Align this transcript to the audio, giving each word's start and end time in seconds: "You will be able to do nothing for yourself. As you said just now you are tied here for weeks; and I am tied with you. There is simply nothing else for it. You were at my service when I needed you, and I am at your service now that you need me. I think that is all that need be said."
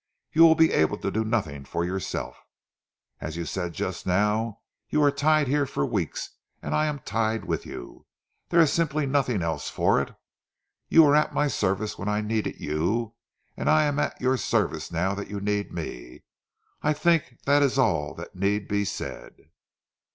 "You 0.31 0.41
will 0.41 0.55
be 0.55 0.73
able 0.73 0.97
to 0.97 1.11
do 1.11 1.23
nothing 1.23 1.63
for 1.63 1.85
yourself. 1.85 2.43
As 3.19 3.37
you 3.37 3.45
said 3.45 3.73
just 3.73 4.07
now 4.07 4.61
you 4.89 4.99
are 5.03 5.11
tied 5.11 5.47
here 5.47 5.67
for 5.67 5.85
weeks; 5.85 6.31
and 6.59 6.73
I 6.73 6.87
am 6.87 6.97
tied 6.97 7.45
with 7.45 7.67
you. 7.67 8.07
There 8.49 8.61
is 8.61 8.73
simply 8.73 9.05
nothing 9.05 9.43
else 9.43 9.69
for 9.69 10.01
it. 10.01 10.15
You 10.89 11.03
were 11.03 11.15
at 11.15 11.35
my 11.35 11.47
service 11.47 11.99
when 11.99 12.09
I 12.09 12.19
needed 12.21 12.59
you, 12.59 13.13
and 13.55 13.69
I 13.69 13.83
am 13.83 13.99
at 13.99 14.19
your 14.19 14.37
service 14.37 14.91
now 14.91 15.13
that 15.13 15.29
you 15.29 15.39
need 15.39 15.71
me. 15.71 16.23
I 16.81 16.93
think 16.93 17.37
that 17.45 17.61
is 17.61 17.77
all 17.77 18.15
that 18.15 18.33
need 18.35 18.67
be 18.67 18.85
said." 18.85 19.51